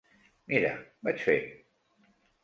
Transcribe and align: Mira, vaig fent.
Mira, 0.51 0.71
vaig 1.07 1.21
fent. 1.25 1.45